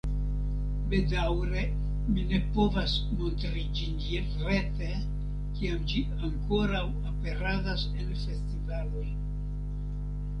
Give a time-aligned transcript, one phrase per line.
[0.91, 1.65] Bedaŭre
[2.13, 3.99] mi ne povas montri ĝin
[4.47, 4.87] rete,
[5.59, 9.05] kiam ĝi ankoraŭ aperadas en festivaloj.